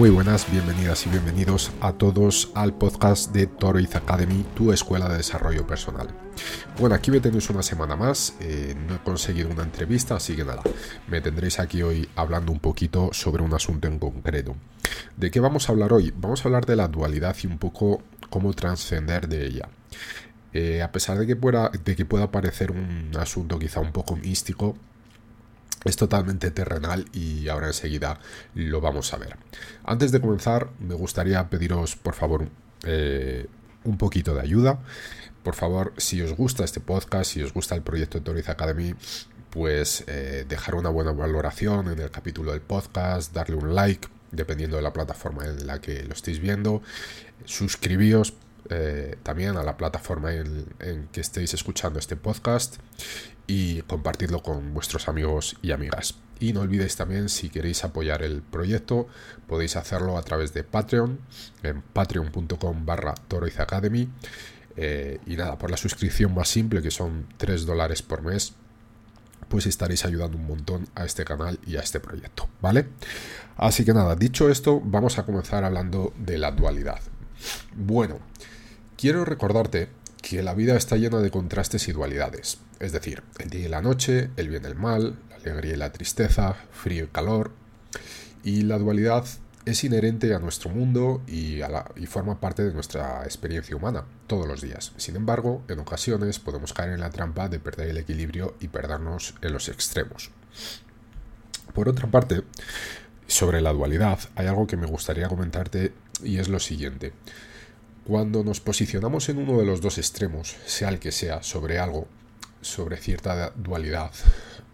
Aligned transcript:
Muy 0.00 0.08
buenas, 0.08 0.50
bienvenidas 0.50 1.04
y 1.04 1.10
bienvenidos 1.10 1.72
a 1.82 1.92
todos 1.92 2.50
al 2.54 2.72
podcast 2.72 3.34
de 3.34 3.46
Toroiz 3.46 3.94
Academy, 3.94 4.46
tu 4.54 4.72
escuela 4.72 5.10
de 5.10 5.18
desarrollo 5.18 5.66
personal. 5.66 6.08
Bueno, 6.78 6.94
aquí 6.94 7.10
me 7.10 7.20
tenéis 7.20 7.50
una 7.50 7.62
semana 7.62 7.96
más, 7.96 8.34
eh, 8.40 8.74
no 8.88 8.94
he 8.94 8.98
conseguido 9.00 9.50
una 9.50 9.62
entrevista, 9.62 10.16
así 10.16 10.34
que 10.34 10.42
nada, 10.42 10.62
me 11.06 11.20
tendréis 11.20 11.58
aquí 11.58 11.82
hoy 11.82 12.08
hablando 12.16 12.50
un 12.50 12.60
poquito 12.60 13.10
sobre 13.12 13.42
un 13.42 13.52
asunto 13.52 13.88
en 13.88 13.98
concreto. 13.98 14.56
¿De 15.18 15.30
qué 15.30 15.38
vamos 15.38 15.68
a 15.68 15.72
hablar 15.72 15.92
hoy? 15.92 16.14
Vamos 16.16 16.40
a 16.40 16.48
hablar 16.48 16.64
de 16.64 16.76
la 16.76 16.88
dualidad 16.88 17.36
y 17.42 17.46
un 17.46 17.58
poco 17.58 18.02
cómo 18.30 18.54
trascender 18.54 19.28
de 19.28 19.48
ella. 19.48 19.68
Eh, 20.54 20.80
a 20.80 20.90
pesar 20.92 21.18
de 21.18 21.26
que, 21.26 21.36
pueda, 21.36 21.68
de 21.68 21.94
que 21.94 22.06
pueda 22.06 22.30
parecer 22.30 22.70
un 22.70 23.10
asunto 23.18 23.58
quizá 23.58 23.80
un 23.80 23.92
poco 23.92 24.16
místico, 24.16 24.78
es 25.84 25.96
totalmente 25.96 26.50
terrenal 26.50 27.06
y 27.12 27.48
ahora 27.48 27.68
enseguida 27.68 28.20
lo 28.54 28.80
vamos 28.80 29.12
a 29.12 29.16
ver. 29.16 29.36
Antes 29.84 30.12
de 30.12 30.20
comenzar, 30.20 30.70
me 30.78 30.94
gustaría 30.94 31.48
pediros, 31.48 31.96
por 31.96 32.14
favor, 32.14 32.48
eh, 32.84 33.46
un 33.84 33.96
poquito 33.96 34.34
de 34.34 34.42
ayuda. 34.42 34.80
Por 35.42 35.54
favor, 35.54 35.94
si 35.96 36.20
os 36.20 36.32
gusta 36.34 36.64
este 36.64 36.80
podcast, 36.80 37.32
si 37.32 37.42
os 37.42 37.54
gusta 37.54 37.74
el 37.74 37.82
proyecto 37.82 38.18
de 38.18 38.24
Toriz 38.24 38.48
Academy, 38.48 38.94
pues 39.48 40.04
eh, 40.06 40.44
dejar 40.48 40.74
una 40.74 40.90
buena 40.90 41.12
valoración 41.12 41.88
en 41.88 41.98
el 41.98 42.10
capítulo 42.10 42.52
del 42.52 42.60
podcast, 42.60 43.32
darle 43.32 43.56
un 43.56 43.74
like, 43.74 44.08
dependiendo 44.30 44.76
de 44.76 44.82
la 44.82 44.92
plataforma 44.92 45.44
en 45.44 45.66
la 45.66 45.80
que 45.80 46.04
lo 46.04 46.12
estéis 46.12 46.40
viendo, 46.40 46.82
suscribíos 47.46 48.34
eh, 48.68 49.16
también 49.22 49.56
a 49.56 49.62
la 49.62 49.76
plataforma 49.76 50.34
en, 50.34 50.66
en, 50.78 51.08
que 51.08 51.22
estéis 51.22 51.54
escuchando 51.54 51.98
este 51.98 52.14
podcast 52.14 52.76
y 53.50 53.82
compartidlo 53.82 54.44
con 54.44 54.72
vuestros 54.74 55.08
amigos 55.08 55.56
y 55.60 55.72
amigas. 55.72 56.14
Y 56.38 56.52
no 56.52 56.60
olvidéis 56.60 56.94
también, 56.94 57.28
si 57.28 57.50
queréis 57.50 57.82
apoyar 57.82 58.22
el 58.22 58.42
proyecto, 58.42 59.08
podéis 59.48 59.74
hacerlo 59.74 60.16
a 60.16 60.22
través 60.22 60.54
de 60.54 60.62
Patreon, 60.62 61.18
en 61.64 61.82
patreon.com 61.82 62.86
barra 62.86 63.12
toroizacademy. 63.26 64.08
Eh, 64.76 65.18
y 65.26 65.34
nada, 65.34 65.58
por 65.58 65.68
la 65.68 65.76
suscripción 65.76 66.32
más 66.32 66.48
simple, 66.48 66.80
que 66.80 66.92
son 66.92 67.26
3 67.38 67.66
dólares 67.66 68.02
por 68.02 68.22
mes, 68.22 68.54
pues 69.48 69.66
estaréis 69.66 70.04
ayudando 70.04 70.36
un 70.36 70.46
montón 70.46 70.86
a 70.94 71.04
este 71.04 71.24
canal 71.24 71.58
y 71.66 71.76
a 71.76 71.80
este 71.80 71.98
proyecto, 71.98 72.48
¿vale? 72.60 72.86
Así 73.56 73.84
que 73.84 73.92
nada, 73.92 74.14
dicho 74.14 74.48
esto, 74.48 74.80
vamos 74.80 75.18
a 75.18 75.26
comenzar 75.26 75.64
hablando 75.64 76.12
de 76.16 76.38
la 76.38 76.52
dualidad. 76.52 77.00
Bueno, 77.74 78.20
quiero 78.96 79.24
recordarte 79.24 79.88
que 80.22 80.42
la 80.42 80.54
vida 80.54 80.76
está 80.76 80.96
llena 80.96 81.18
de 81.18 81.30
contrastes 81.30 81.88
y 81.88 81.92
dualidades, 81.92 82.58
es 82.78 82.92
decir, 82.92 83.22
el 83.38 83.50
día 83.50 83.66
y 83.66 83.68
la 83.68 83.82
noche, 83.82 84.30
el 84.36 84.48
bien 84.48 84.64
y 84.64 84.66
el 84.66 84.74
mal, 84.74 85.18
la 85.30 85.36
alegría 85.36 85.74
y 85.74 85.76
la 85.76 85.92
tristeza, 85.92 86.54
frío 86.72 87.04
y 87.04 87.08
calor, 87.08 87.52
y 88.42 88.62
la 88.62 88.78
dualidad 88.78 89.24
es 89.66 89.84
inherente 89.84 90.34
a 90.34 90.38
nuestro 90.38 90.70
mundo 90.70 91.22
y, 91.26 91.60
forma 92.06 92.40
parte 92.40 92.64
de 92.64 92.72
nuestra 92.72 93.24
experiencia 93.24 93.76
humana 93.76 94.04
todos 94.26 94.46
los 94.46 94.60
días. 94.60 94.92
Sin 94.96 95.16
embargo, 95.16 95.62
en 95.68 95.78
ocasiones 95.78 96.38
podemos 96.38 96.72
caer 96.72 96.92
en 96.92 97.00
la 97.00 97.10
trampa 97.10 97.48
de 97.48 97.60
perder 97.60 97.90
el 97.90 97.98
equilibrio 97.98 98.56
y 98.60 98.68
perdernos 98.68 99.34
en 99.42 99.52
los 99.52 99.68
extremos. 99.68 100.30
Por 101.74 101.88
otra 101.88 102.10
parte, 102.10 102.42
sobre 103.26 103.60
la 103.60 103.72
dualidad, 103.72 104.18
hay 104.34 104.46
algo 104.46 104.66
que 104.66 104.76
me 104.76 104.86
gustaría 104.86 105.28
comentarte 105.28 105.92
y 106.22 106.38
es 106.38 106.48
lo 106.48 106.58
siguiente. 106.58 107.12
Cuando 108.10 108.42
nos 108.42 108.58
posicionamos 108.58 109.28
en 109.28 109.38
uno 109.38 109.56
de 109.56 109.64
los 109.64 109.80
dos 109.80 109.96
extremos, 109.96 110.56
sea 110.66 110.88
el 110.88 110.98
que 110.98 111.12
sea, 111.12 111.44
sobre 111.44 111.78
algo, 111.78 112.08
sobre 112.60 112.96
cierta 112.96 113.50
dualidad, 113.50 114.10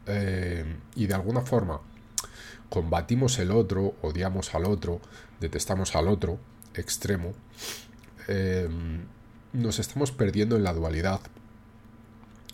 eh, 0.06 0.64
y 0.94 1.06
de 1.06 1.14
alguna 1.14 1.42
forma 1.42 1.82
combatimos 2.70 3.38
el 3.38 3.50
otro, 3.50 3.94
odiamos 4.00 4.54
al 4.54 4.64
otro, 4.64 5.02
detestamos 5.38 5.94
al 5.96 6.08
otro 6.08 6.38
extremo, 6.72 7.34
eh, 8.26 8.70
nos 9.52 9.80
estamos 9.80 10.12
perdiendo 10.12 10.56
en 10.56 10.64
la 10.64 10.72
dualidad 10.72 11.20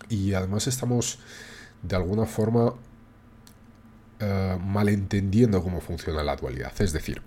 y 0.09 0.35
además 0.35 0.67
estamos 0.67 1.21
de 1.83 1.95
alguna 1.95 2.27
forma 2.27 2.75
eh, 4.19 4.59
malentendiendo 4.61 5.63
cómo 5.63 5.81
funciona 5.81 6.25
la 6.25 6.35
dualidad. 6.35 6.73
Es 6.81 6.93
decir, 6.93 7.23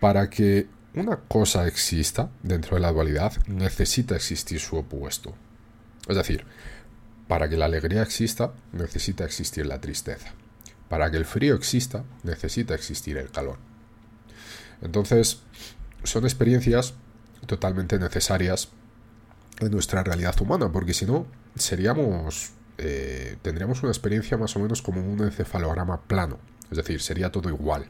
para 0.00 0.28
que 0.28 0.66
una 0.94 1.16
cosa 1.16 1.66
exista 1.66 2.30
dentro 2.42 2.76
de 2.76 2.82
la 2.82 2.92
dualidad, 2.92 3.32
necesita 3.46 4.14
existir 4.14 4.60
su 4.60 4.76
opuesto. 4.76 5.34
Es 6.08 6.16
decir, 6.16 6.44
para 7.28 7.48
que 7.48 7.56
la 7.56 7.66
alegría 7.66 8.02
exista, 8.02 8.52
necesita 8.72 9.24
existir 9.24 9.66
la 9.66 9.80
tristeza. 9.80 10.32
Para 10.88 11.10
que 11.10 11.16
el 11.16 11.24
frío 11.24 11.54
exista, 11.54 12.04
necesita 12.22 12.74
existir 12.74 13.16
el 13.16 13.30
calor. 13.30 13.58
Entonces, 14.82 15.40
son 16.02 16.24
experiencias 16.24 16.94
totalmente 17.46 17.98
necesarias 17.98 18.68
en 19.60 19.70
nuestra 19.70 20.02
realidad 20.02 20.38
humana, 20.40 20.70
porque 20.70 20.92
si 20.92 21.06
no, 21.06 21.26
seríamos. 21.56 22.52
Eh, 22.78 23.36
tendríamos 23.42 23.82
una 23.82 23.92
experiencia 23.92 24.36
más 24.36 24.56
o 24.56 24.58
menos 24.58 24.82
como 24.82 25.00
un 25.00 25.22
encefalograma 25.22 26.02
plano. 26.02 26.38
Es 26.70 26.78
decir, 26.78 27.00
sería 27.00 27.30
todo 27.30 27.48
igual. 27.48 27.86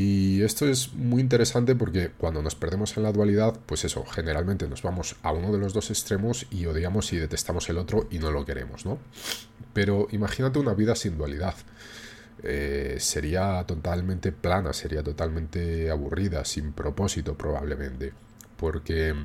Y 0.00 0.44
esto 0.44 0.68
es 0.68 0.94
muy 0.94 1.20
interesante 1.20 1.74
porque 1.74 2.12
cuando 2.16 2.40
nos 2.40 2.54
perdemos 2.54 2.96
en 2.96 3.02
la 3.02 3.10
dualidad, 3.10 3.58
pues 3.66 3.84
eso, 3.84 4.04
generalmente 4.04 4.68
nos 4.68 4.82
vamos 4.82 5.16
a 5.24 5.32
uno 5.32 5.50
de 5.50 5.58
los 5.58 5.72
dos 5.72 5.90
extremos 5.90 6.46
y 6.52 6.66
odiamos 6.66 7.12
y 7.12 7.16
detestamos 7.16 7.68
el 7.68 7.78
otro 7.78 8.06
y 8.08 8.20
no 8.20 8.30
lo 8.30 8.44
queremos, 8.44 8.86
¿no? 8.86 9.00
Pero 9.72 10.06
imagínate 10.12 10.60
una 10.60 10.72
vida 10.72 10.94
sin 10.94 11.18
dualidad. 11.18 11.56
Eh, 12.44 12.98
sería 13.00 13.64
totalmente 13.66 14.30
plana, 14.30 14.72
sería 14.72 15.02
totalmente 15.02 15.90
aburrida, 15.90 16.44
sin 16.44 16.72
propósito 16.72 17.36
probablemente. 17.36 18.12
Porque 18.56 19.16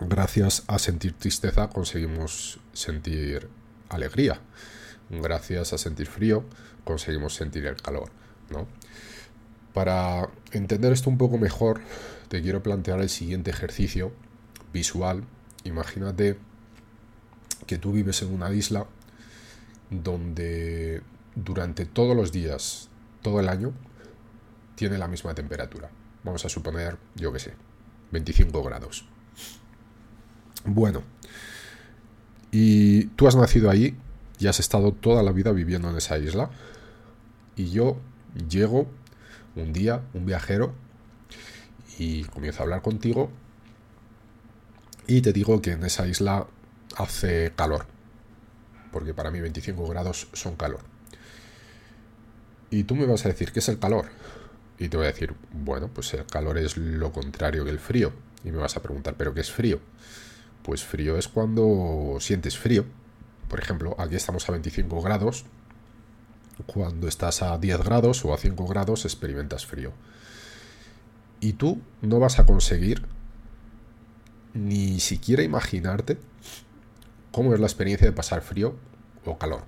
gracias 0.00 0.64
a 0.66 0.78
sentir 0.78 1.14
tristeza 1.14 1.70
conseguimos 1.70 2.60
sentir 2.74 3.48
alegría. 3.88 4.38
Gracias 5.08 5.72
a 5.72 5.78
sentir 5.78 6.08
frío 6.08 6.44
conseguimos 6.84 7.34
sentir 7.34 7.64
el 7.64 7.76
calor, 7.76 8.10
¿no? 8.50 8.66
Para 9.74 10.30
entender 10.52 10.92
esto 10.92 11.10
un 11.10 11.18
poco 11.18 11.38
mejor, 11.38 11.80
te 12.28 12.42
quiero 12.42 12.62
plantear 12.62 13.00
el 13.00 13.08
siguiente 13.08 13.50
ejercicio 13.50 14.12
visual. 14.72 15.24
Imagínate 15.64 16.38
que 17.66 17.78
tú 17.78 17.92
vives 17.92 18.22
en 18.22 18.32
una 18.32 18.50
isla 18.52 18.86
donde 19.90 21.02
durante 21.34 21.86
todos 21.86 22.16
los 22.16 22.32
días, 22.32 22.88
todo 23.22 23.40
el 23.40 23.48
año, 23.48 23.72
tiene 24.74 24.98
la 24.98 25.08
misma 25.08 25.34
temperatura. 25.34 25.90
Vamos 26.24 26.44
a 26.44 26.48
suponer, 26.48 26.96
yo 27.14 27.32
qué 27.32 27.38
sé, 27.38 27.54
25 28.12 28.62
grados. 28.62 29.06
Bueno, 30.64 31.02
y 32.50 33.04
tú 33.06 33.28
has 33.28 33.36
nacido 33.36 33.70
ahí 33.70 33.96
y 34.38 34.46
has 34.46 34.60
estado 34.60 34.92
toda 34.92 35.22
la 35.22 35.32
vida 35.32 35.52
viviendo 35.52 35.90
en 35.90 35.96
esa 35.96 36.18
isla. 36.18 36.50
Y 37.56 37.70
yo 37.70 37.98
llego 38.48 38.88
un 39.60 39.72
día 39.72 40.02
un 40.14 40.26
viajero 40.26 40.74
y 41.98 42.24
comienzo 42.24 42.60
a 42.60 42.64
hablar 42.64 42.82
contigo 42.82 43.30
y 45.06 45.22
te 45.22 45.32
digo 45.32 45.62
que 45.62 45.72
en 45.72 45.84
esa 45.84 46.06
isla 46.06 46.46
hace 46.96 47.52
calor, 47.56 47.86
porque 48.92 49.14
para 49.14 49.30
mí 49.30 49.40
25 49.40 49.88
grados 49.88 50.28
son 50.34 50.54
calor. 50.54 50.80
Y 52.70 52.84
tú 52.84 52.94
me 52.94 53.06
vas 53.06 53.24
a 53.24 53.28
decir, 53.28 53.50
¿qué 53.50 53.60
es 53.60 53.68
el 53.70 53.78
calor? 53.78 54.04
Y 54.78 54.90
te 54.90 54.98
voy 54.98 55.06
a 55.06 55.12
decir, 55.12 55.34
bueno, 55.50 55.88
pues 55.88 56.12
el 56.12 56.26
calor 56.26 56.58
es 56.58 56.76
lo 56.76 57.10
contrario 57.10 57.64
que 57.64 57.70
el 57.70 57.78
frío. 57.78 58.12
Y 58.44 58.50
me 58.50 58.58
vas 58.58 58.76
a 58.76 58.82
preguntar, 58.82 59.14
¿pero 59.16 59.32
qué 59.32 59.40
es 59.40 59.50
frío? 59.50 59.80
Pues 60.62 60.84
frío 60.84 61.16
es 61.16 61.26
cuando 61.26 62.18
sientes 62.20 62.58
frío. 62.58 62.84
por 63.48 63.60
ejemplo, 63.60 63.96
aquí 63.98 64.14
estamos 64.14 64.46
a 64.46 64.52
25 64.52 65.00
grados, 65.00 65.46
cuando 66.66 67.08
estás 67.08 67.42
a 67.42 67.56
10 67.58 67.84
grados 67.84 68.24
o 68.24 68.34
a 68.34 68.38
5 68.38 68.66
grados 68.66 69.04
experimentas 69.04 69.66
frío. 69.66 69.92
Y 71.40 71.54
tú 71.54 71.80
no 72.02 72.18
vas 72.18 72.38
a 72.38 72.46
conseguir 72.46 73.06
ni 74.54 75.00
siquiera 75.00 75.42
imaginarte 75.42 76.18
cómo 77.30 77.54
es 77.54 77.60
la 77.60 77.66
experiencia 77.66 78.06
de 78.06 78.12
pasar 78.12 78.42
frío 78.42 78.74
o 79.24 79.38
calor. 79.38 79.62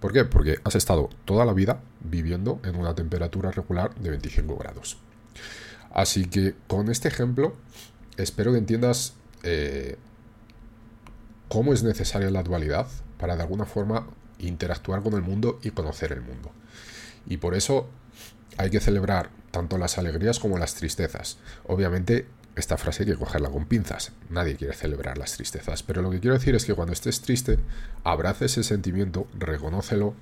¿Por 0.00 0.12
qué? 0.12 0.24
Porque 0.24 0.58
has 0.64 0.74
estado 0.74 1.08
toda 1.24 1.46
la 1.46 1.54
vida 1.54 1.80
viviendo 2.00 2.60
en 2.64 2.76
una 2.76 2.94
temperatura 2.94 3.50
regular 3.50 3.94
de 3.94 4.10
25 4.10 4.56
grados. 4.56 4.98
Así 5.90 6.26
que 6.26 6.54
con 6.66 6.90
este 6.90 7.08
ejemplo 7.08 7.54
espero 8.16 8.52
que 8.52 8.58
entiendas 8.58 9.14
eh, 9.42 9.96
cómo 11.48 11.72
es 11.72 11.82
necesaria 11.82 12.30
la 12.30 12.42
dualidad 12.42 12.86
para 13.18 13.36
de 13.36 13.42
alguna 13.42 13.64
forma 13.64 14.06
interactuar 14.38 15.02
con 15.02 15.14
el 15.14 15.22
mundo 15.22 15.60
y 15.62 15.70
conocer 15.70 16.12
el 16.12 16.20
mundo. 16.20 16.50
Y 17.26 17.38
por 17.38 17.54
eso 17.54 17.88
hay 18.56 18.70
que 18.70 18.80
celebrar 18.80 19.30
tanto 19.50 19.78
las 19.78 19.98
alegrías 19.98 20.38
como 20.38 20.58
las 20.58 20.74
tristezas. 20.74 21.38
Obviamente 21.66 22.26
esta 22.56 22.76
frase 22.76 23.02
hay 23.02 23.10
que 23.10 23.16
cogerla 23.16 23.50
con 23.50 23.66
pinzas. 23.66 24.12
Nadie 24.30 24.56
quiere 24.56 24.74
celebrar 24.74 25.18
las 25.18 25.32
tristezas. 25.32 25.82
Pero 25.82 26.02
lo 26.02 26.10
que 26.10 26.20
quiero 26.20 26.34
decir 26.34 26.54
es 26.54 26.64
que 26.64 26.74
cuando 26.74 26.92
estés 26.92 27.20
triste, 27.20 27.58
abrace 28.04 28.46
ese 28.46 28.62
sentimiento, 28.62 29.26
reconócelo 29.38 30.14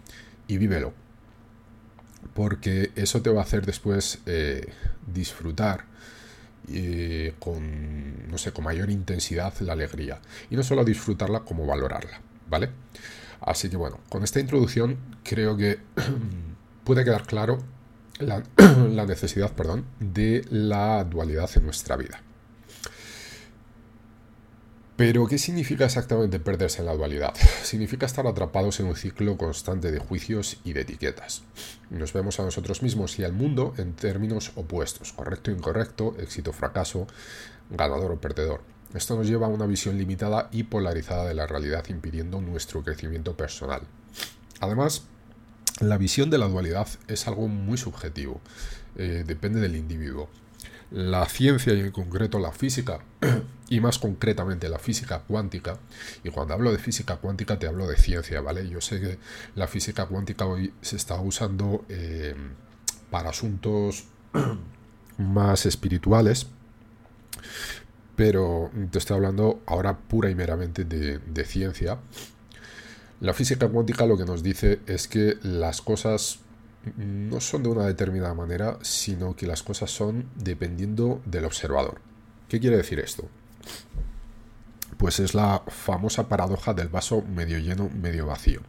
y 0.49 0.57
vívelo. 0.57 0.95
Porque 2.35 2.93
eso 2.95 3.21
te 3.21 3.31
va 3.31 3.41
a 3.41 3.45
hacer 3.45 3.67
después 3.67 4.21
eh, 4.27 4.73
disfrutar 5.13 5.85
eh, 6.69 7.35
con, 7.39 8.31
no 8.31 8.39
sé, 8.39 8.53
con 8.53 8.65
mayor 8.65 8.89
intensidad 8.89 9.53
la 9.61 9.75
alegría. 9.75 10.21
Y 10.51 10.57
no 10.57 10.63
solo 10.63 10.85
disfrutarla, 10.85 11.41
como 11.41 11.67
valorarla. 11.67 12.21
¿Vale? 12.49 12.71
Así 13.43 13.69
que 13.69 13.77
bueno, 13.77 13.99
con 14.09 14.23
esta 14.23 14.41
introducción 14.41 14.99
creo 15.25 15.57
que 15.57 15.79
puede 16.85 17.05
quedar 17.05 17.27
claro 17.27 17.59
la, 18.19 19.07
necesidad 19.07 19.53
perdón, 19.53 19.85
de 19.99 20.45
la 20.51 21.05
dualidad 21.05 21.51
en 21.57 21.65
nuestra 21.65 21.97
vida. 21.97 22.23
Pero, 24.95 25.27
¿qué 25.27 25.39
significa 25.39 25.87
exactamente 25.87 26.39
perderse 26.39 26.81
en 26.81 26.87
la 26.87 26.95
dualidad? 26.95 27.35
Significa 27.65 28.07
estar 28.07 28.27
atrapados 28.27 28.79
en 28.79 28.87
un 28.87 28.95
ciclo 28.95 29.37
constante 29.37 29.91
de 29.91 29.99
juicios 29.99 30.59
y 30.65 30.75
de 30.75 30.83
etiquetas. 30.83 31.43
Nos 31.91 32.13
vemos 32.13 32.39
a 32.39 32.45
nosotros 32.45 32.83
mismos 32.83 33.19
y 33.19 33.25
al 33.25 33.33
mundo 33.33 33.75
en 33.79 33.95
términos 33.95 34.53
opuestos, 34.55 35.13
correcto 35.13 35.51
incorrecto, 35.51 36.15
éxito 36.21 36.53
fracaso, 36.53 37.09
ganador 37.71 38.13
o 38.13 38.21
perdedor. 38.21 38.61
Esto 38.95 39.17
nos 39.17 39.27
lleva 39.27 39.47
a 39.47 39.51
una 39.51 39.67
visión 39.67 39.97
limitada 39.97 40.49
y 40.53 40.65
polarizada 40.65 41.25
de 41.27 41.35
la 41.35 41.47
realidad, 41.47 41.85
impidiendo 41.89 42.41
nuestro 42.41 42.83
crecimiento 42.83 43.37
personal. 43.37 43.83
Además, 44.61 45.05
la 45.81 45.97
visión 45.97 46.31
de 46.31 46.39
la 46.39 46.47
dualidad 46.47 46.87
es 47.09 47.27
algo 47.27 47.49
muy 47.49 47.79
subjetivo, 47.79 48.41
eh, 48.97 49.25
depende 49.27 49.61
del 49.61 49.77
individuo. 49.77 50.29
La 50.91 51.27
ciencia 51.27 51.73
y 51.73 51.81
en 51.81 51.91
concreto 51.91 52.39
la 52.39 52.53
física, 52.53 53.01
y 53.71 53.81
más 53.81 53.99
concretamente 53.99 54.69
la 54.69 54.79
física 54.79 55.21
cuántica, 55.21 55.79
y 56.23 56.29
cuando 56.29 56.53
hablo 56.53 56.71
de 56.71 56.79
física 56.79 57.17
cuántica 57.17 57.59
te 57.59 57.67
hablo 57.67 57.87
de 57.87 57.97
ciencia, 57.97 58.43
¿vale? 58.43 58.69
Yo 58.69 58.83
sé 58.83 59.01
que 59.01 59.19
la 59.55 59.67
física 59.67 60.05
cuántica 60.07 60.45
hoy 60.45 60.75
se 60.83 60.97
está 60.97 61.19
usando 61.19 61.87
eh, 61.89 62.35
para 63.11 63.31
asuntos 63.31 64.05
más 65.19 65.65
espirituales, 65.65 66.49
pero 68.17 68.71
te 68.91 68.99
estoy 68.99 69.17
hablando 69.17 69.63
ahora 69.67 69.99
pura 69.99 70.31
y 70.31 70.35
meramente 70.35 70.85
de, 70.85 71.45
ciencia. 71.45 71.99
La 73.21 73.33
física 73.33 73.69
cuántica 73.69 74.07
lo 74.07 74.17
que 74.17 74.25
nos 74.25 74.43
dice 74.43 74.81
es 74.87 75.09
que 75.09 75.39
las 75.43 75.81
cosas 75.81 76.41
no 76.97 77.41
son 77.41 77.63
de 77.63 77.69
una 77.69 77.87
determinada 77.87 78.35
manera, 78.35 78.79
sino 78.83 79.37
que 79.37 79.47
las 79.47 79.63
cosas 79.63 79.91
son 79.91 80.29
dependiendo 80.35 81.21
del 81.25 81.45
observador. 81.45 82.01
¿Qué 82.49 82.61
quiere 82.61 82.77
decir 82.77 82.99
esto? 82.99 83.29
Pues 84.99 85.21
es 85.21 85.35
la 85.35 85.63
famosa 85.69 86.29
paradoja 86.29 86.75
del 86.75 86.89
vaso 86.89 87.23
medio 87.23 87.59
lleno, 87.59 87.89
medio 87.89 88.27
vacío. 88.27 88.61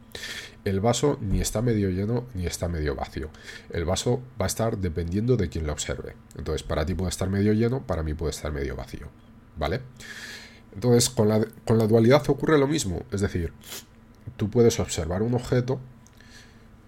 El 0.64 0.80
vaso 0.80 1.18
ni 1.20 1.42
está 1.42 1.62
medio 1.62 1.90
lleno 1.90 2.26
ni 2.34 2.46
está 2.46 2.70
medio 2.70 2.96
vacío. 2.96 3.30
El 3.70 3.84
vaso 3.84 4.22
va 4.40 4.46
a 4.46 4.48
estar 4.48 4.78
dependiendo 4.78 5.36
de 5.36 5.50
quien 5.50 5.68
lo 5.68 5.74
observe. 5.74 6.16
Entonces, 6.38 6.64
para 6.64 6.86
ti 6.86 6.94
puede 6.94 7.10
estar 7.10 7.30
medio 7.30 7.52
lleno, 7.52 7.86
para 7.86 8.04
mí 8.04 8.14
puede 8.14 8.32
estar 8.32 8.54
medio 8.54 8.76
vacío. 8.76 9.10
¿Vale? 9.58 9.82
Entonces, 10.74 11.10
con 11.10 11.30
la, 11.30 11.46
con 11.66 11.78
la 11.78 11.88
dualidad 11.88 12.24
ocurre 12.30 12.58
lo 12.58 12.68
mismo, 12.68 13.04
es 13.12 13.22
decir, 13.22 13.54
tú 14.38 14.50
puedes 14.50 14.80
observar 14.80 15.22
un 15.22 15.36
objeto 15.36 15.80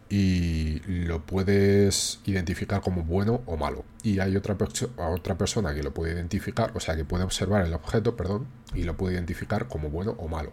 y 0.09 0.79
lo 0.87 1.25
puedes 1.25 2.19
identificar 2.25 2.81
como 2.81 3.03
bueno 3.03 3.41
o 3.45 3.57
malo. 3.57 3.85
Y 4.03 4.19
hay 4.19 4.35
otra, 4.35 4.57
otra 4.97 5.37
persona 5.37 5.73
que 5.73 5.83
lo 5.83 5.93
puede 5.93 6.13
identificar, 6.13 6.71
o 6.75 6.79
sea, 6.79 6.95
que 6.95 7.05
puede 7.05 7.23
observar 7.23 7.65
el 7.65 7.73
objeto, 7.73 8.15
perdón, 8.15 8.47
y 8.73 8.83
lo 8.83 8.95
puede 8.97 9.15
identificar 9.15 9.67
como 9.67 9.89
bueno 9.89 10.15
o 10.17 10.27
malo 10.27 10.51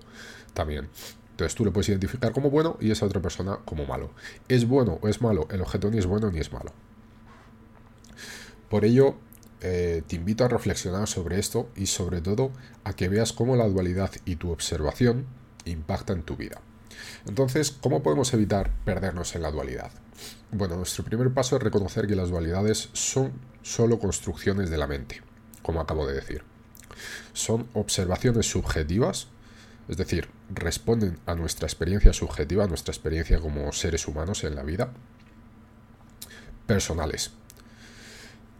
también. 0.54 0.88
Entonces 1.30 1.54
tú 1.54 1.64
lo 1.64 1.72
puedes 1.72 1.88
identificar 1.88 2.32
como 2.32 2.50
bueno 2.50 2.76
y 2.80 2.90
esa 2.90 3.06
otra 3.06 3.20
persona 3.20 3.58
como 3.64 3.86
malo. 3.86 4.10
¿Es 4.48 4.66
bueno 4.66 4.98
o 5.02 5.08
es 5.08 5.20
malo? 5.22 5.48
El 5.50 5.60
objeto 5.62 5.90
ni 5.90 5.98
es 5.98 6.06
bueno 6.06 6.30
ni 6.30 6.38
es 6.38 6.52
malo. 6.52 6.72
Por 8.68 8.84
ello, 8.84 9.16
eh, 9.62 10.02
te 10.06 10.16
invito 10.16 10.44
a 10.44 10.48
reflexionar 10.48 11.06
sobre 11.06 11.38
esto 11.38 11.68
y 11.76 11.86
sobre 11.86 12.20
todo 12.20 12.50
a 12.82 12.94
que 12.94 13.08
veas 13.08 13.32
cómo 13.32 13.54
la 13.54 13.68
dualidad 13.68 14.10
y 14.24 14.36
tu 14.36 14.50
observación 14.50 15.26
impactan 15.64 16.22
tu 16.22 16.36
vida. 16.36 16.60
Entonces, 17.26 17.70
¿cómo 17.70 18.02
podemos 18.02 18.34
evitar 18.34 18.72
perdernos 18.84 19.34
en 19.36 19.42
la 19.42 19.52
dualidad? 19.52 19.92
Bueno, 20.50 20.76
nuestro 20.76 21.04
primer 21.04 21.32
paso 21.32 21.56
es 21.56 21.62
reconocer 21.62 22.06
que 22.06 22.16
las 22.16 22.30
dualidades 22.30 22.90
son 22.92 23.32
solo 23.62 23.98
construcciones 23.98 24.68
de 24.68 24.78
la 24.78 24.88
mente, 24.88 25.22
como 25.62 25.80
acabo 25.80 26.06
de 26.06 26.14
decir. 26.14 26.42
Son 27.32 27.68
observaciones 27.72 28.50
subjetivas, 28.50 29.28
es 29.88 29.96
decir, 29.96 30.28
responden 30.52 31.18
a 31.26 31.34
nuestra 31.34 31.66
experiencia 31.66 32.12
subjetiva, 32.12 32.64
a 32.64 32.68
nuestra 32.68 32.92
experiencia 32.92 33.40
como 33.40 33.72
seres 33.72 34.08
humanos 34.08 34.44
en 34.44 34.54
la 34.56 34.62
vida, 34.62 34.92
personales, 36.66 37.32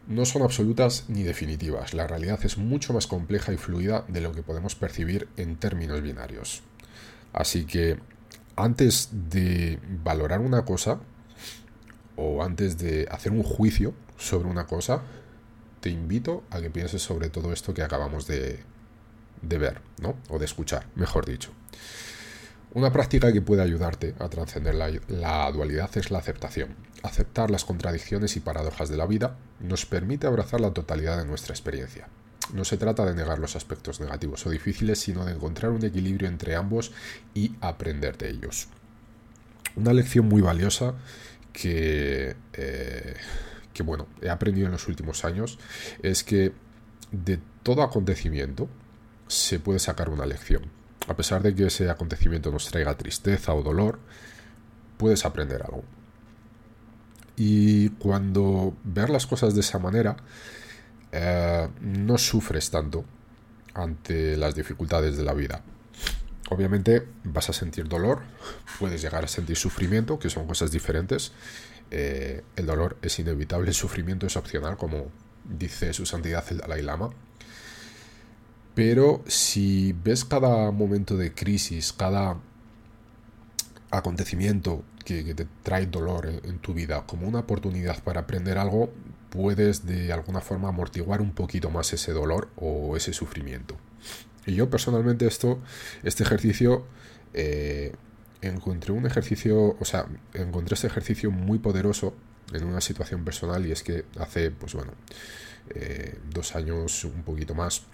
no 0.06 0.24
son 0.24 0.42
absolutas 0.42 1.04
ni 1.08 1.22
definitivas. 1.22 1.94
La 1.94 2.06
realidad 2.06 2.40
es 2.44 2.58
mucho 2.58 2.92
más 2.92 3.06
compleja 3.06 3.52
y 3.52 3.56
fluida 3.56 4.04
de 4.08 4.20
lo 4.20 4.32
que 4.32 4.42
podemos 4.42 4.74
percibir 4.74 5.28
en 5.36 5.56
términos 5.56 6.02
binarios. 6.02 6.62
Así 7.32 7.64
que 7.64 7.98
antes 8.56 9.08
de 9.12 9.78
valorar 10.02 10.40
una 10.40 10.64
cosa 10.64 11.00
o 12.16 12.42
antes 12.42 12.78
de 12.78 13.08
hacer 13.10 13.32
un 13.32 13.42
juicio 13.42 13.94
sobre 14.18 14.48
una 14.48 14.66
cosa, 14.66 15.02
te 15.80 15.90
invito 15.90 16.44
a 16.50 16.60
que 16.60 16.70
pienses 16.70 17.02
sobre 17.02 17.28
todo 17.28 17.52
esto 17.52 17.74
que 17.74 17.82
acabamos 17.82 18.26
de, 18.26 18.60
ver, 19.42 19.80
¿no? 20.00 20.16
O 20.28 20.38
de 20.38 20.44
escuchar, 20.44 20.86
mejor 20.94 21.26
dicho. 21.26 21.50
Una 22.74 22.90
práctica 22.90 23.30
que 23.34 23.42
puede 23.42 23.60
ayudarte 23.60 24.14
a 24.18 24.30
trascender 24.30 24.74
la, 24.74 25.50
dualidad 25.52 25.90
es 25.98 26.10
la 26.10 26.18
aceptación. 26.18 26.74
Aceptar 27.02 27.50
las 27.50 27.66
contradicciones 27.66 28.34
y 28.36 28.40
paradojas 28.40 28.88
de 28.88 28.96
la 28.96 29.04
vida 29.04 29.36
nos 29.60 29.84
permite 29.84 30.26
abrazar 30.26 30.62
la 30.62 30.72
totalidad 30.72 31.18
de 31.18 31.26
nuestra 31.26 31.52
experiencia. 31.52 32.08
No 32.54 32.64
se 32.64 32.78
trata 32.78 33.04
de 33.04 33.14
negar 33.14 33.38
los 33.38 33.56
aspectos 33.56 34.00
negativos 34.00 34.46
o 34.46 34.50
difíciles, 34.50 35.00
sino 35.00 35.26
de 35.26 35.32
encontrar 35.32 35.70
un 35.70 35.84
equilibrio 35.84 36.28
entre 36.28 36.56
ambos 36.56 36.92
y 37.34 37.54
aprender 37.60 38.16
de 38.16 38.30
ellos. 38.30 38.68
Una 39.76 39.92
lección 39.92 40.26
muy 40.26 40.40
valiosa 40.40 40.94
que, 41.52 42.36
eh, 42.54 43.14
que 43.74 43.82
bueno, 43.82 44.06
he 44.22 44.30
aprendido 44.30 44.66
en 44.66 44.72
los 44.72 44.88
últimos 44.88 45.26
años 45.26 45.58
es 46.02 46.24
que 46.24 46.52
de 47.10 47.38
todo 47.62 47.82
acontecimiento 47.82 48.70
se 49.28 49.60
puede 49.60 49.78
sacar 49.78 50.08
una 50.08 50.24
lección 50.24 50.81
a 51.08 51.16
pesar 51.16 51.42
de 51.42 51.54
que 51.54 51.66
ese 51.66 51.90
acontecimiento 51.90 52.50
nos 52.50 52.66
traiga 52.70 52.96
tristeza 52.96 53.54
o 53.54 53.62
dolor, 53.62 53.98
puedes 54.96 55.24
aprender 55.24 55.62
algo. 55.62 55.84
Y 57.36 57.90
cuando 57.90 58.76
ver 58.84 59.10
las 59.10 59.26
cosas 59.26 59.54
de 59.54 59.60
esa 59.60 59.78
manera, 59.78 60.16
eh, 61.10 61.68
no 61.80 62.18
sufres 62.18 62.70
tanto 62.70 63.04
ante 63.74 64.36
las 64.36 64.54
dificultades 64.54 65.16
de 65.16 65.24
la 65.24 65.34
vida. 65.34 65.62
Obviamente 66.50 67.08
vas 67.24 67.48
a 67.48 67.52
sentir 67.52 67.88
dolor, 67.88 68.20
puedes 68.78 69.00
llegar 69.00 69.24
a 69.24 69.28
sentir 69.28 69.56
sufrimiento, 69.56 70.18
que 70.18 70.28
son 70.28 70.46
cosas 70.46 70.70
diferentes. 70.70 71.32
Eh, 71.90 72.42
el 72.56 72.66
dolor 72.66 72.98
es 73.02 73.18
inevitable, 73.18 73.68
el 73.68 73.74
sufrimiento 73.74 74.26
es 74.26 74.36
opcional, 74.36 74.76
como 74.76 75.10
dice 75.44 75.92
su 75.92 76.06
santidad 76.06 76.44
el 76.50 76.58
Dalai 76.58 76.82
Lama. 76.82 77.10
Pero 78.74 79.22
si 79.26 79.92
ves 79.92 80.24
cada 80.24 80.70
momento 80.70 81.16
de 81.16 81.34
crisis, 81.34 81.92
cada 81.92 82.38
acontecimiento 83.90 84.82
que, 85.04 85.34
te 85.34 85.46
trae 85.62 85.86
dolor 85.86 86.26
en, 86.26 86.58
tu 86.58 86.72
vida 86.72 87.04
como 87.06 87.28
una 87.28 87.40
oportunidad 87.40 88.02
para 88.02 88.22
aprender 88.22 88.56
algo, 88.56 88.90
puedes 89.30 89.84
de 89.84 90.12
alguna 90.12 90.40
forma 90.40 90.68
amortiguar 90.68 91.20
un 91.20 91.32
poquito 91.32 91.70
más 91.70 91.92
ese 91.92 92.12
dolor 92.12 92.48
o 92.56 92.96
ese 92.96 93.12
sufrimiento. 93.12 93.76
Y 94.46 94.54
yo 94.54 94.70
personalmente 94.70 95.26
esto, 95.26 95.60
este 96.02 96.22
ejercicio, 96.24 96.86
eh, 97.34 97.94
encontré 98.40 98.92
un 98.92 99.06
ejercicio, 99.06 99.76
o 99.78 99.84
sea, 99.84 100.06
encontré 100.34 100.74
este 100.74 100.86
ejercicio 100.86 101.30
muy 101.30 101.58
poderoso 101.58 102.14
en 102.52 102.64
una 102.64 102.80
situación 102.80 103.24
personal 103.24 103.66
y 103.66 103.72
es 103.72 103.82
que 103.82 104.04
hace, 104.18 104.50
pues 104.50 104.74
bueno, 104.74 104.92
eh, 105.74 106.18
dos 106.30 106.56
años, 106.56 107.04
un 107.04 107.22
poquito 107.22 107.54
más, 107.54 107.84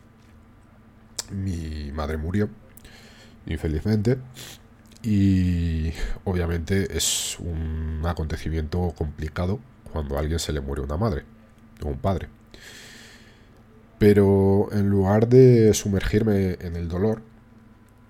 mi 1.30 1.90
madre 1.92 2.16
murió, 2.16 2.48
infelizmente, 3.46 4.18
y 5.02 5.92
obviamente 6.24 6.96
es 6.96 7.38
un 7.38 8.02
acontecimiento 8.04 8.92
complicado 8.96 9.60
cuando 9.92 10.16
a 10.16 10.20
alguien 10.20 10.38
se 10.38 10.52
le 10.52 10.60
muere 10.60 10.82
una 10.82 10.96
madre 10.96 11.24
o 11.82 11.88
un 11.88 11.98
padre. 11.98 12.28
Pero 13.98 14.68
en 14.72 14.88
lugar 14.88 15.28
de 15.28 15.74
sumergirme 15.74 16.56
en 16.60 16.76
el 16.76 16.88
dolor, 16.88 17.22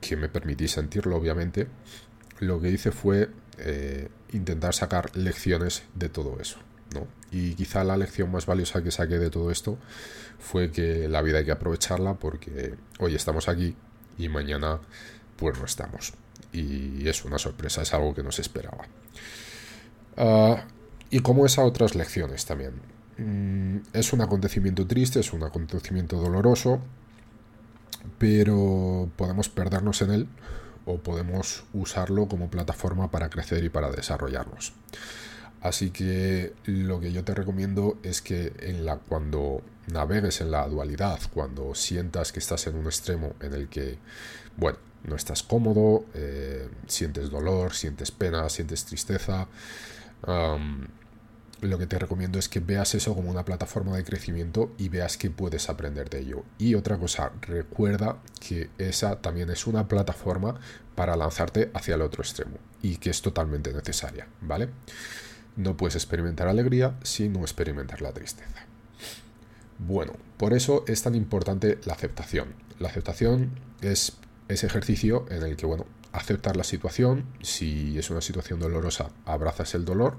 que 0.01 0.17
me 0.17 0.29
permití 0.29 0.69
sentirlo 0.69 1.17
obviamente, 1.17 1.67
lo 2.41 2.61
que 2.61 2.71
hice 2.71 2.93
fue 2.93 3.31
eh, 3.59 4.09
intentar 4.33 4.75
sacar 4.75 5.17
lecciones 5.17 5.83
de 5.95 6.09
todo 6.09 6.39
eso. 6.41 6.59
Y 7.30 7.54
quizá 7.54 7.85
la 7.85 7.97
lección 7.97 8.30
más 8.33 8.47
valiosa 8.47 8.83
que 8.83 8.90
saqué 8.90 9.18
de 9.18 9.30
todo 9.30 9.50
esto 9.50 9.78
fue 10.38 10.71
que 10.71 11.09
la 11.09 11.21
vida 11.23 11.38
hay 11.38 11.45
que 11.45 11.52
aprovecharla 11.52 12.14
porque 12.14 12.75
hoy 12.99 13.14
estamos 13.14 13.49
aquí 13.49 13.76
y 14.16 14.28
mañana 14.28 14.80
pues 15.37 15.59
no 15.59 15.66
estamos. 15.66 16.14
Y 16.52 17.07
es 17.07 17.25
una 17.25 17.38
sorpresa, 17.38 17.83
es 17.83 17.92
algo 17.92 18.14
que 18.14 18.23
no 18.23 18.33
se 18.33 18.42
esperaba. 18.42 18.87
Ah, 20.16 20.64
y 21.11 21.21
como 21.21 21.47
esas 21.47 21.64
otras 21.64 21.95
lecciones 21.95 22.47
también. 22.47 22.73
Mm, 23.18 23.78
es 23.92 24.12
un 24.12 24.21
acontecimiento 24.21 24.87
triste, 24.87 25.21
es 25.21 25.33
un 25.33 25.42
acontecimiento 25.42 26.16
doloroso, 26.16 26.80
pero 28.18 29.11
podemos 29.16 29.49
perdernos 29.49 30.02
en 30.02 30.11
él 30.11 30.28
o 30.87 30.99
podemos 30.99 31.64
usarlo 31.73 32.28
como 32.28 32.49
plataforma 32.49 33.11
para 33.11 33.28
crecer 33.28 33.64
y 33.64 33.68
para 33.68 33.90
desarrollarnos. 33.90 34.73
Así 35.61 35.91
que 35.91 36.53
lo 36.65 37.00
que 37.00 37.12
yo 37.12 37.25
te 37.25 37.35
recomiendo 37.35 37.99
es 38.03 38.23
que 38.23 38.53
en 38.61 38.85
la, 38.85 38.97
cuando 38.99 39.62
navegues 39.88 40.41
en 40.41 40.50
la 40.50 40.67
dualidad, 40.69 41.19
cuando 41.33 41.75
sientas 41.75 42.33
que 42.33 42.38
estás 42.38 42.67
en 42.67 42.77
un 42.77 42.87
extremo 42.87 43.35
en 43.41 43.55
el 43.55 43.69
que, 43.69 43.99
bueno, 44.57 44.79
no 45.05 45.17
estás 45.17 45.43
cómodo, 45.43 46.05
eh, 46.15 46.69
sientes 46.87 47.31
dolor, 47.31 47.75
sientes 47.75 48.11
pena, 48.11 48.49
sientes 48.49 48.85
tristeza, 48.85 49.49
lo 51.61 51.79
que 51.79 51.87
te 51.87 51.99
recomiendo 51.99 52.38
es 52.38 52.49
que 52.49 52.61
veas 52.61 52.95
eso 52.95 53.15
como 53.15 53.31
una 53.31 53.45
plataforma 53.45 53.97
de 53.97 54.05
crecimiento 54.05 54.73
y 54.79 54.88
veas 54.88 55.17
que 55.17 55.31
puedes 55.31 55.69
aprender 55.69 56.09
de 56.09 56.21
ello. 56.21 56.45
Y 56.59 56.75
otra 56.75 56.99
cosa, 56.99 57.33
recuerda 57.43 58.19
que 58.41 58.71
esa 58.79 59.21
también 59.21 59.50
es 59.50 59.67
una 59.67 59.88
plataforma 59.88 60.61
para 60.95 61.17
lanzarte 61.17 61.71
hacia 61.75 61.97
el 61.97 62.03
otro 62.03 62.23
extremo 62.23 62.59
y 62.83 62.97
que 62.97 63.11
es 63.11 63.23
totalmente 63.23 63.73
necesaria, 63.73 64.29
¿vale? 64.41 64.69
No 65.59 65.77
puedes 65.77 65.97
experimentar 65.97 66.47
alegría 66.47 66.95
sin 67.03 67.33
no 67.33 67.41
experimentar 67.41 68.00
la 68.00 68.12
tristeza. 68.12 68.65
Bueno, 69.79 70.12
por 70.37 70.55
eso 70.55 70.85
es 70.87 71.03
tan 71.03 71.17
importante 71.17 71.81
la 71.85 71.95
aceptación. 71.95 72.55
La 72.79 72.88
aceptación 72.88 73.59
es 73.81 74.19
ese 74.47 74.67
ejercicio 74.67 75.27
en 75.31 75.43
el 75.43 75.57
que, 75.57 75.67
bueno, 75.67 75.85
aceptar 76.12 76.57
la 76.57 76.62
situación, 76.62 77.25
si 77.43 77.99
es 77.99 78.09
una 78.09 78.21
situación 78.21 78.61
dolorosa, 78.61 79.11
abrazas 79.25 79.75
el 79.75 79.85
dolor 79.85 80.19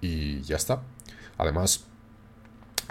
y 0.00 0.40
ya 0.42 0.56
está. 0.56 0.82
Además, 1.38 1.84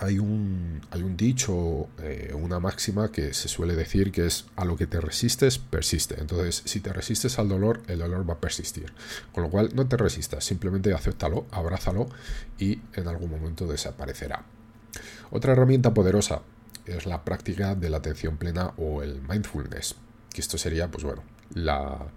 hay 0.02 0.18
un, 0.18 0.82
dicho, 1.18 1.90
eh, 2.02 2.34
una 2.34 2.60
máxima 2.62 3.12
que 3.12 3.34
se 3.34 3.50
suele 3.50 3.76
decir 3.76 4.14
que 4.14 4.26
es 4.26 4.46
a 4.56 4.64
lo 4.64 4.78
que 4.78 4.88
te 4.88 5.02
resistes, 5.02 5.58
persiste. 5.58 6.16
Entonces, 6.22 6.62
si 6.64 6.80
te 6.80 6.94
resistes 6.94 7.38
al 7.38 7.50
dolor, 7.50 7.82
el 7.88 8.00
dolor 8.00 8.28
va 8.28 8.36
a 8.36 8.40
persistir. 8.40 8.94
Con 9.34 9.44
lo 9.44 9.50
cual, 9.50 9.72
no 9.76 9.88
te 9.88 9.98
resistas, 9.98 10.46
simplemente 10.46 10.94
acéptalo, 10.94 11.48
abrázalo 11.52 12.08
y 12.58 12.80
en 12.94 13.10
algún 13.10 13.30
momento 13.30 13.68
desaparecerá. 13.68 14.46
Otra 15.32 15.52
herramienta 15.52 15.94
poderosa 15.94 16.44
es 16.86 17.06
la 17.06 17.26
práctica 17.26 17.76
de 17.76 17.90
la 17.90 17.98
atención 17.98 18.38
plena 18.38 18.74
o 18.78 19.04
el 19.04 19.22
mindfulness, 19.22 19.96
que 20.34 20.40
esto 20.40 20.58
sería, 20.58 20.90
pues 20.90 21.04
bueno, 21.04 21.24
la 21.54 22.08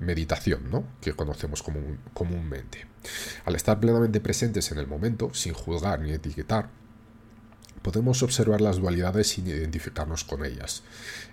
meditación, 0.00 0.70
¿no? 0.70 0.84
Que 1.02 1.12
conocemos 1.12 1.62
comúnmente. 2.14 2.86
Al 3.44 3.54
estar 3.54 3.78
plenamente 3.80 4.20
presentes 4.20 4.72
en 4.72 4.78
el 4.78 4.86
momento, 4.86 5.34
sin 5.34 5.52
juzgar 5.52 6.00
ni 6.00 6.12
etiquetar, 6.12 6.70
podemos 7.82 8.22
observar 8.22 8.60
las 8.60 8.78
dualidades 8.78 9.28
sin 9.28 9.46
identificarnos 9.46 10.24
con 10.24 10.44
ellas. 10.44 10.82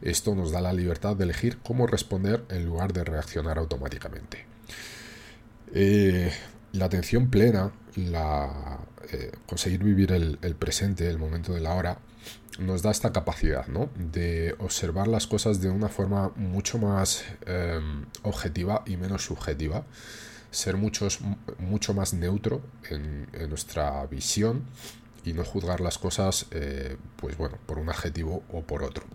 Esto 0.01 0.35
nos 0.35 0.51
da 0.51 0.61
la 0.61 0.73
libertad 0.73 1.15
de 1.15 1.23
elegir 1.25 1.57
cómo 1.63 1.87
responder 1.87 2.43
en 2.49 2.65
lugar 2.65 2.93
de 2.93 3.03
reaccionar 3.03 3.57
automáticamente. 3.57 4.45
Eh, 5.73 6.31
la 6.73 6.85
atención 6.85 7.29
plena, 7.29 7.71
eh, 7.95 9.31
conseguir 9.45 9.83
vivir 9.83 10.11
el, 10.11 10.55
presente, 10.55 11.09
el 11.09 11.17
momento 11.17 11.53
de 11.53 11.61
la 11.61 11.73
hora, 11.73 11.99
nos 12.59 12.81
da 12.81 12.91
esta 12.91 13.11
capacidad 13.11 13.67
¿no? 13.67 13.89
de 13.95 14.55
observar 14.59 15.07
las 15.07 15.27
cosas 15.27 15.61
de 15.61 15.69
una 15.69 15.89
forma 15.89 16.31
mucho 16.35 16.77
más 16.77 17.23
em, 17.45 18.05
objetiva 18.23 18.83
y 18.85 18.97
menos 18.97 19.25
subjetiva, 19.25 19.83
ser 20.51 20.77
muchos, 20.77 21.19
mucho 21.59 21.93
más 21.93 22.13
neutro 22.13 22.61
en, 22.89 23.27
nuestra 23.49 24.05
visión 24.05 24.63
y 25.25 25.33
no 25.33 25.43
juzgar 25.43 25.81
las 25.81 25.97
cosas 25.97 26.45
eh, 26.51 26.97
pues 27.17 27.37
bueno, 27.37 27.57
por 27.65 27.79
un 27.79 27.89
adjetivo 27.89 28.43
o 28.51 28.61
por 28.61 28.83
otro. 28.83 29.05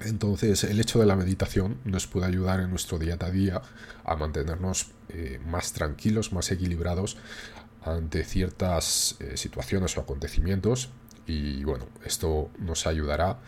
Entonces 0.00 0.64
el 0.64 0.80
hecho 0.80 0.98
de 0.98 1.06
la 1.06 1.16
meditación 1.16 1.78
nos 1.84 2.06
puede 2.06 2.26
ayudar 2.26 2.60
en 2.60 2.70
nuestro 2.70 2.98
día 2.98 3.16
a 3.20 3.30
día 3.30 3.62
a 4.04 4.16
mantenernos 4.16 4.90
eh, 5.08 5.40
más 5.46 5.72
tranquilos, 5.72 6.32
más 6.32 6.50
equilibrados 6.50 7.16
ante 7.84 8.24
ciertas 8.24 9.16
eh, 9.20 9.36
situaciones 9.36 9.96
o 9.96 10.00
acontecimientos 10.00 10.90
y 11.26 11.62
bueno, 11.64 11.86
esto 12.04 12.50
nos 12.58 12.86
ayudará 12.86 13.38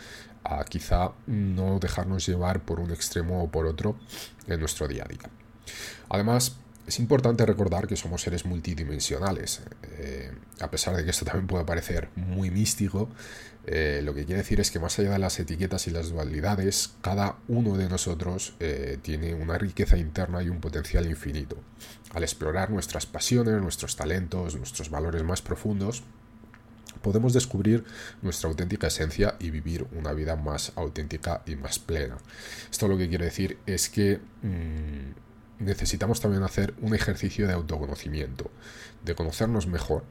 a 0.44 0.64
quizá 0.64 1.12
no 1.26 1.78
dejarnos 1.80 2.26
llevar 2.26 2.64
por 2.64 2.78
un 2.78 2.92
extremo 2.92 3.42
o 3.42 3.50
por 3.50 3.66
otro 3.66 3.96
en 4.46 4.60
nuestro 4.60 4.86
día 4.86 5.04
a 5.04 5.08
día. 5.08 5.30
Además, 6.08 6.56
es 6.86 6.98
importante 6.98 7.46
recordar 7.46 7.86
que 7.86 7.96
somos 7.96 8.22
seres 8.22 8.44
multidimensionales. 8.44 9.62
Eh, 9.98 10.32
a 10.60 10.70
pesar 10.70 10.96
de 10.96 11.04
que 11.04 11.10
esto 11.10 11.24
también 11.24 11.46
puede 11.46 11.64
parecer 11.64 12.10
muy 12.16 12.50
místico, 12.50 13.08
eh, 13.66 14.02
lo 14.04 14.14
que 14.14 14.26
quiere 14.26 14.42
decir 14.42 14.60
es 14.60 14.70
que 14.70 14.78
más 14.78 14.98
allá 14.98 15.12
de 15.12 15.18
las 15.18 15.40
etiquetas 15.40 15.86
y 15.86 15.90
las 15.90 16.10
dualidades, 16.10 16.92
cada 17.00 17.36
uno 17.48 17.76
de 17.78 17.88
nosotros 17.88 18.54
eh, 18.60 18.98
tiene 19.00 19.34
una 19.34 19.56
riqueza 19.56 19.96
interna 19.96 20.42
y 20.42 20.50
un 20.50 20.60
potencial 20.60 21.06
infinito. 21.06 21.56
Al 22.12 22.22
explorar 22.22 22.70
nuestras 22.70 23.06
pasiones, 23.06 23.60
nuestros 23.62 23.96
talentos, 23.96 24.54
nuestros 24.56 24.90
valores 24.90 25.22
más 25.22 25.40
profundos, 25.40 26.02
podemos 27.04 27.32
descubrir 27.34 27.84
nuestra 28.22 28.48
auténtica 28.48 28.86
esencia 28.86 29.36
y 29.38 29.50
vivir 29.50 29.86
una 29.92 30.12
vida 30.12 30.36
más 30.36 30.72
auténtica 30.74 31.42
y 31.46 31.54
más 31.54 31.78
plena. 31.78 32.16
Esto 32.70 32.88
lo 32.88 32.96
que 32.96 33.08
quiere 33.08 33.26
decir 33.26 33.58
es 33.66 33.90
que 33.90 34.20
mm, 34.42 34.83
necesitamos 35.64 36.21
también 36.21 36.42
hacer 36.42 36.75
un 36.80 36.94
ejercicio 36.94 37.47
de 37.47 37.54
autoconocimiento, 37.54 38.50
de 39.04 39.14
conocernos 39.14 39.66
mejor, 39.66 40.04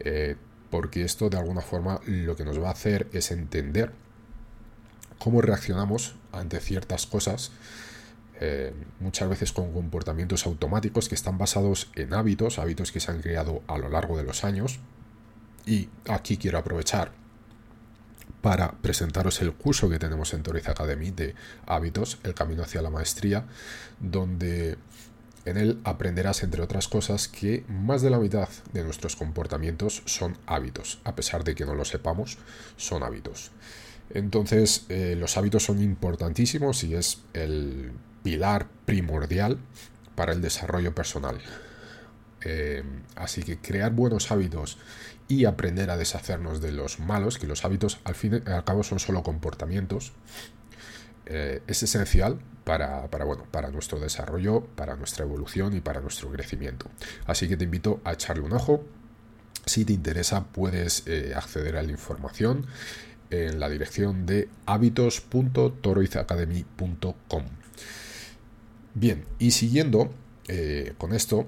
eh, 0.00 0.36
porque 0.70 1.02
esto 1.02 1.30
de 1.30 1.38
alguna 1.38 1.60
forma 1.60 2.00
lo 2.06 2.36
que 2.36 2.44
nos 2.44 2.62
va 2.62 2.68
a 2.68 2.72
hacer 2.72 3.08
es 3.12 3.30
entender 3.30 3.92
cómo 5.18 5.40
reaccionamos 5.40 6.14
ante 6.32 6.60
ciertas 6.60 7.06
cosas, 7.06 7.52
eh, 8.40 8.72
muchas 9.00 9.28
veces 9.28 9.52
con 9.52 9.72
comportamientos 9.72 10.46
automáticos 10.46 11.08
que 11.08 11.14
están 11.14 11.38
basados 11.38 11.90
en 11.96 12.14
hábitos, 12.14 12.58
hábitos 12.58 12.92
que 12.92 13.00
se 13.00 13.10
han 13.10 13.20
creado 13.20 13.62
a 13.66 13.78
lo 13.78 13.88
largo 13.88 14.16
de 14.16 14.22
los 14.22 14.44
años, 14.44 14.78
y 15.66 15.88
aquí 16.08 16.36
quiero 16.36 16.58
aprovechar 16.58 17.12
para 18.40 18.72
presentaros 18.72 19.40
el 19.42 19.52
curso 19.52 19.88
que 19.88 19.98
tenemos 19.98 20.32
en 20.34 20.42
Toriz 20.42 20.68
Academy 20.68 21.10
de 21.10 21.34
hábitos, 21.66 22.18
el 22.22 22.34
camino 22.34 22.62
hacia 22.62 22.82
la 22.82 22.90
maestría, 22.90 23.46
donde 24.00 24.78
en 25.44 25.56
él 25.56 25.80
aprenderás, 25.84 26.42
entre 26.42 26.62
otras 26.62 26.88
cosas, 26.88 27.26
que 27.26 27.64
más 27.68 28.02
de 28.02 28.10
la 28.10 28.18
mitad 28.18 28.48
de 28.72 28.84
nuestros 28.84 29.16
comportamientos 29.16 30.02
son 30.04 30.36
hábitos, 30.46 31.00
a 31.04 31.14
pesar 31.14 31.42
de 31.42 31.54
que 31.54 31.64
no 31.64 31.74
lo 31.74 31.84
sepamos, 31.84 32.38
son 32.76 33.02
hábitos. 33.02 33.50
Entonces, 34.10 34.86
eh, 34.88 35.16
los 35.18 35.36
hábitos 35.36 35.64
son 35.64 35.82
importantísimos 35.82 36.84
y 36.84 36.94
es 36.94 37.22
el 37.32 37.92
pilar 38.22 38.66
primordial 38.84 39.58
para 40.14 40.32
el 40.32 40.42
desarrollo 40.42 40.94
personal. 40.94 41.40
Eh, 42.44 42.82
así 43.16 43.42
que 43.42 43.58
crear 43.58 43.92
buenos 43.92 44.30
hábitos 44.30 44.78
y 45.28 45.44
aprender 45.44 45.90
a 45.90 45.96
deshacernos 45.96 46.60
de 46.60 46.72
los 46.72 46.98
malos, 46.98 47.38
que 47.38 47.46
los 47.46 47.64
hábitos 47.64 48.00
al 48.04 48.14
fin 48.14 48.42
y 48.44 48.50
al 48.50 48.64
cabo 48.64 48.82
son 48.82 48.98
solo 48.98 49.22
comportamientos, 49.22 50.12
eh, 51.26 51.62
es 51.66 51.82
esencial 51.82 52.40
para, 52.64 53.06
bueno, 53.24 53.44
para 53.50 53.70
nuestro 53.70 54.00
desarrollo, 54.00 54.66
para 54.74 54.96
nuestra 54.96 55.24
evolución 55.24 55.76
y 55.76 55.80
para 55.80 56.00
nuestro 56.00 56.30
crecimiento. 56.30 56.90
Así 57.26 57.48
que 57.48 57.56
te 57.56 57.64
invito 57.64 58.00
a 58.04 58.12
echarle 58.12 58.42
un 58.42 58.52
ojo. 58.52 58.84
Si 59.64 59.84
te 59.84 59.92
interesa, 59.92 60.44
puedes 60.44 61.02
eh, 61.06 61.32
acceder 61.34 61.76
a 61.76 61.82
la 61.82 61.90
información 61.90 62.66
en 63.30 63.60
la 63.60 63.68
dirección 63.68 64.24
de 64.24 64.48
hábitos.toroizacademy.com. 64.66 67.44
Bien, 68.94 69.26
y 69.38 69.50
siguiendo 69.50 70.10
eh, 70.48 70.94
con 70.98 71.14
esto, 71.14 71.46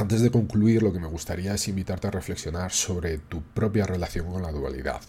antes 0.00 0.22
de 0.22 0.30
concluir, 0.30 0.82
lo 0.82 0.94
que 0.94 0.98
me 0.98 1.06
gustaría 1.06 1.54
es 1.54 1.68
invitarte 1.68 2.08
a 2.08 2.10
reflexionar 2.10 2.72
sobre 2.72 3.18
tu 3.18 3.42
propia 3.42 3.84
relación 3.84 4.32
con 4.32 4.42
la 4.42 4.50
dualidad. 4.50 5.02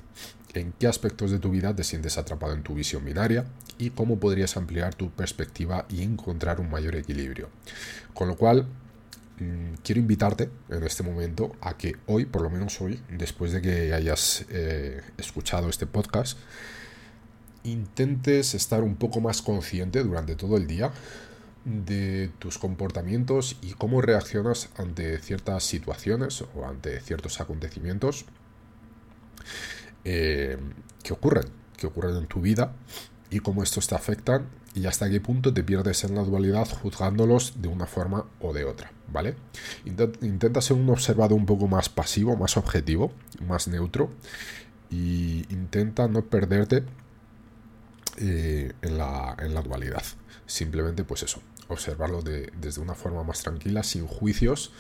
En 0.53 0.74
qué 0.74 0.88
aspectos 0.88 1.31
de 1.31 1.39
tu 1.39 1.50
vida 1.50 1.74
te 1.74 1.86
sientes 1.86 2.17
atrapado 2.17 2.53
en 2.53 2.62
tu 2.62 2.74
visión 2.74 3.05
binaria 3.05 3.45
y 3.77 3.91
cómo 3.91 4.19
podrías 4.19 4.57
ampliar 4.57 4.93
tu 4.93 5.10
perspectiva 5.10 5.86
y 5.89 6.03
encontrar 6.03 6.60
un 6.60 6.69
mayor 6.69 6.95
equilibrio. 6.98 7.48
Con 8.13 8.27
lo 8.27 8.36
cual, 8.36 8.67
mm, 9.39 9.75
quiero 9.81 10.01
invitarte 10.01 10.50
en 10.69 10.83
este 10.83 11.03
momento 11.03 11.53
a 11.62 11.77
que 11.77 11.95
hoy, 12.07 12.25
por 12.25 12.41
lo 12.41 12.50
menos 12.50 12.81
hoy, 12.81 13.00
después 13.10 13.53
de 13.53 13.62
que 13.62 13.93
hayas 13.93 14.45
eh, 14.50 15.01
escuchado 15.17 15.69
este 15.69 15.88
podcast, 15.88 16.38
intentes 17.63 18.55
estar 18.55 18.83
un 18.83 18.98
poco 18.98 19.21
más 19.21 19.41
consciente 19.41 20.03
durante 20.03 20.36
todo 20.36 20.57
el 20.57 20.67
día 20.67 20.91
de 21.65 22.32
tus 22.39 22.58
comportamientos 22.58 23.58
y 23.62 23.74
cómo 23.74 24.01
reaccionas 24.01 24.70
ante 24.77 25.20
ciertas 25.20 25.63
situaciones 25.63 26.44
o 26.56 26.65
ante 26.65 27.00
ciertos 27.01 27.39
acontecimientos 27.39 28.25
eh, 30.03 30.58
que 31.03 31.13
ocurren, 31.13 31.46
que 31.77 31.88
ocurren 31.88 32.18
en 32.18 32.27
tu 32.27 32.41
vida 32.41 32.74
y 33.30 33.39
cómo 33.39 33.63
estos 33.63 33.88
te 33.88 33.96
afectan 33.96 34.48
y 34.74 34.86
hasta 34.86 35.10
qué 35.10 35.20
punto 35.20 35.53
te 35.53 35.63
pierdes 35.63 36.03
en 36.03 36.15
la 36.15 36.24
dualidad 36.24 36.68
juzgándolos 36.68 37.62
de 37.62 37.68
una 37.68 37.86
forma 37.86 38.25
o 38.39 38.53
de 38.53 38.63
otra, 38.63 38.91
¿vale? 39.12 39.36
Intenta 39.86 40.62
ser 40.62 40.77
un 40.77 40.89
observador 40.89 41.38
un 41.38 41.46
poco 41.46 41.68
más 41.68 41.89
pasivo, 41.89 42.38
más 42.38 42.58
objetivo, 42.58 43.12
más 43.46 43.68
neutro 43.68 44.10
y 44.89 45.46
intenta 45.53 46.08
no 46.08 46.24
perderte 46.24 46.84
eh, 48.18 48.74
en, 48.82 48.98
la, 48.98 49.36
en 49.39 49.53
la 49.53 49.62
dualidad. 49.62 50.03
Simplemente 50.46 51.03
pues 51.03 51.24
eso, 51.24 51.41
observarlo 51.72 52.22
desde 52.22 52.82
una 52.82 52.96
forma 52.96 53.24
más 53.24 53.42
tranquila, 53.42 53.84
sin 53.84 54.08
juicios 54.08 54.72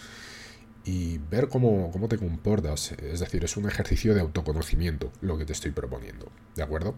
y 0.83 1.19
ver 1.29 1.49
cómo, 1.49 1.91
cómo 1.91 2.07
te 2.07 2.17
comportas. 2.17 2.93
Es 2.93 3.19
decir, 3.19 3.43
es 3.43 3.57
un 3.57 3.67
ejercicio 3.67 4.13
de 4.13 4.21
autoconocimiento 4.21 5.11
lo 5.21 5.37
que 5.37 5.45
te 5.45 5.53
estoy 5.53 5.71
proponiendo. 5.71 6.31
¿De 6.55 6.63
acuerdo? 6.63 6.95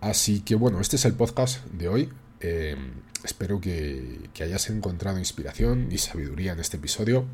Así 0.00 0.40
que 0.40 0.54
bueno, 0.54 0.80
este 0.80 0.96
es 0.96 1.04
el 1.04 1.14
podcast 1.14 1.64
de 1.66 1.88
hoy. 1.88 2.12
Em, 2.40 2.92
espero 3.24 3.60
que, 3.60 4.28
hayas 4.40 4.68
encontrado 4.68 5.18
inspiración 5.18 5.88
y 5.90 5.98
sabiduría 5.98 6.52
en 6.52 6.60
este 6.60 6.76
episodio 6.76 7.24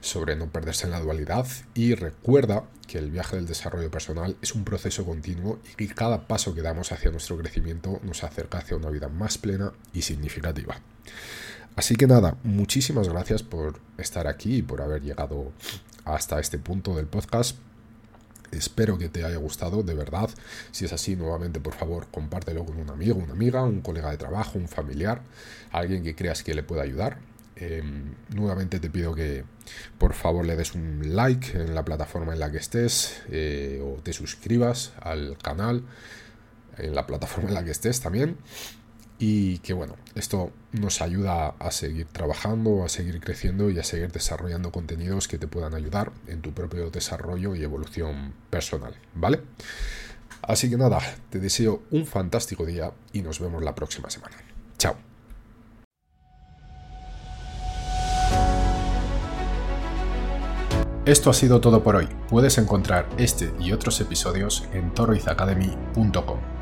sobre 0.00 0.36
no 0.36 0.50
perderse 0.50 0.86
en 0.86 0.92
la 0.92 1.00
dualidad 1.00 1.46
y 1.74 1.94
recuerda 1.94 2.64
que 2.86 2.98
el 2.98 3.10
viaje 3.10 3.36
del 3.36 3.46
desarrollo 3.46 3.90
personal 3.90 4.36
es 4.42 4.54
un 4.54 4.64
proceso 4.64 5.04
continuo 5.04 5.58
y 5.72 5.74
que 5.74 5.94
cada 5.94 6.28
paso 6.28 6.54
que 6.54 6.62
damos 6.62 6.92
hacia 6.92 7.10
nuestro 7.10 7.36
crecimiento 7.38 8.00
nos 8.04 8.22
acerca 8.22 8.58
hacia 8.58 8.76
una 8.76 8.90
vida 8.90 9.08
más 9.08 9.38
plena 9.38 9.72
y 9.92 10.02
significativa. 10.02 10.80
Así 11.74 11.96
que 11.96 12.06
nada, 12.06 12.36
muchísimas 12.44 13.08
gracias 13.08 13.42
por 13.42 13.80
estar 13.98 14.26
aquí 14.26 14.56
y 14.56 14.62
por 14.62 14.82
haber 14.82 15.02
llegado 15.02 15.52
hasta 16.04 16.38
este 16.38 16.58
punto 16.58 16.94
del 16.94 17.06
podcast. 17.06 17.56
Espero 18.52 18.98
que 18.98 19.08
te 19.08 19.24
haya 19.24 19.36
gustado, 19.36 19.82
de 19.82 19.94
verdad. 19.94 20.30
Si 20.70 20.84
es 20.84 20.92
así, 20.92 21.16
nuevamente, 21.16 21.58
por 21.60 21.74
favor, 21.74 22.06
compártelo 22.10 22.64
con 22.64 22.78
un 22.78 22.90
amigo, 22.90 23.18
una 23.18 23.32
amiga, 23.32 23.62
un 23.62 23.80
colega 23.80 24.10
de 24.10 24.18
trabajo, 24.18 24.58
un 24.58 24.68
familiar, 24.68 25.22
alguien 25.72 26.02
que 26.02 26.14
creas 26.14 26.42
que 26.42 26.54
le 26.54 26.62
pueda 26.62 26.82
ayudar. 26.82 27.18
Em, 27.56 28.14
nuevamente 28.34 28.80
te 28.80 28.90
pido 28.90 29.14
que 29.14 29.44
por 29.98 30.14
favor 30.14 30.44
le 30.44 30.56
des 30.56 30.74
un 30.74 31.14
like 31.14 31.56
en 31.56 31.74
la 31.74 31.84
plataforma 31.84 32.32
en 32.32 32.40
la 32.40 32.50
que 32.50 32.58
estés 32.58 33.22
eh, 33.30 33.80
o 33.84 34.00
te 34.02 34.12
suscribas 34.12 34.92
al 35.00 35.36
canal 35.38 35.84
en 36.78 36.94
la 36.94 37.06
plataforma 37.06 37.50
en 37.50 37.54
la 37.54 37.64
que 37.64 37.70
estés 37.70 38.00
también 38.00 38.38
y 39.24 39.58
que 39.58 39.72
bueno, 39.72 39.94
esto 40.16 40.50
nos 40.72 41.00
ayuda 41.00 41.54
a 41.60 41.70
seguir 41.70 42.06
trabajando, 42.06 42.84
a 42.84 42.88
seguir 42.88 43.20
creciendo 43.20 43.70
y 43.70 43.78
a 43.78 43.84
seguir 43.84 44.10
desarrollando 44.10 44.72
contenidos 44.72 45.28
que 45.28 45.38
te 45.38 45.46
puedan 45.46 45.74
ayudar 45.74 46.10
en 46.26 46.42
tu 46.42 46.50
propio 46.52 46.90
desarrollo 46.90 47.54
y 47.54 47.62
evolución 47.62 48.34
personal, 48.50 48.96
¿vale? 49.14 49.40
Así 50.42 50.68
que 50.68 50.76
nada, 50.76 50.98
te 51.30 51.38
deseo 51.38 51.84
un 51.92 52.04
fantástico 52.04 52.66
día 52.66 52.90
y 53.12 53.22
nos 53.22 53.38
vemos 53.38 53.62
la 53.62 53.76
próxima 53.76 54.10
semana. 54.10 54.38
Chao. 54.76 54.96
Esto 61.06 61.30
ha 61.30 61.34
sido 61.34 61.60
todo 61.60 61.84
por 61.84 61.94
hoy. 61.94 62.08
Puedes 62.28 62.58
encontrar 62.58 63.08
este 63.18 63.52
y 63.60 63.70
otros 63.70 64.00
episodios 64.00 64.64
en 64.72 64.92
toroizacademy.com. 64.92 66.61